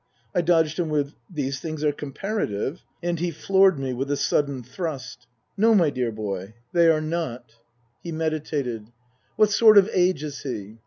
I 0.33 0.41
dodged 0.41 0.79
him 0.79 0.89
with," 0.89 1.13
These 1.39 1.59
things 1.59 1.83
are 1.83 1.91
comparative," 1.91 2.81
and 3.03 3.19
he 3.19 3.29
floored 3.29 3.77
me 3.77 3.93
with 3.93 4.09
a 4.09 4.17
sudden 4.17 4.63
thrust." 4.63 5.27
No, 5.57 5.75
my 5.75 5.91
dear 5.91 6.11
boy, 6.11 6.55
they 6.73 6.87
are 6.87 7.01
not." 7.01 7.51
7 7.51 7.51
98 7.51 7.51
Tasker 7.51 7.59
Jevons 7.59 7.97
He 8.01 8.11
meditated." 8.63 8.87
What 9.35 9.51
sort 9.51 9.77
of 9.77 9.91
age 9.93 10.23
is 10.23 10.41
he 10.41 10.79